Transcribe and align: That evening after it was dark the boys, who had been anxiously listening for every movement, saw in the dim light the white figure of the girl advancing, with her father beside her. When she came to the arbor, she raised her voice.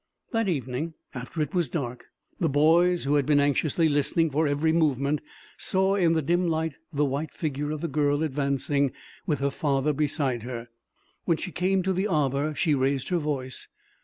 That 0.31 0.49
evening 0.49 0.95
after 1.13 1.43
it 1.43 1.53
was 1.53 1.69
dark 1.69 2.05
the 2.39 2.49
boys, 2.49 3.03
who 3.03 3.13
had 3.13 3.27
been 3.27 3.39
anxiously 3.39 3.87
listening 3.87 4.31
for 4.31 4.47
every 4.47 4.71
movement, 4.71 5.21
saw 5.57 5.93
in 5.93 6.13
the 6.13 6.23
dim 6.23 6.47
light 6.47 6.79
the 6.91 7.05
white 7.05 7.29
figure 7.31 7.69
of 7.69 7.81
the 7.81 7.87
girl 7.87 8.23
advancing, 8.23 8.93
with 9.27 9.37
her 9.41 9.51
father 9.51 9.93
beside 9.93 10.41
her. 10.41 10.69
When 11.25 11.37
she 11.37 11.51
came 11.51 11.83
to 11.83 11.93
the 11.93 12.07
arbor, 12.07 12.55
she 12.55 12.73
raised 12.73 13.09
her 13.09 13.19
voice. 13.19 13.67